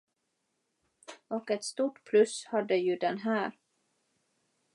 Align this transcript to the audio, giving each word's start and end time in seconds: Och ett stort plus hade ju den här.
Och 1.27 1.51
ett 1.51 1.63
stort 1.63 2.03
plus 2.03 2.45
hade 2.45 2.75
ju 2.77 2.95
den 2.95 3.17
här. 3.17 3.51